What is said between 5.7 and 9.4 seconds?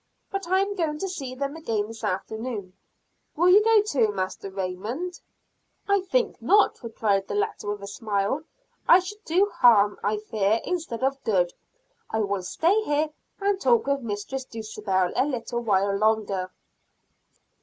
"I think not," replied the latter with a smile, "I should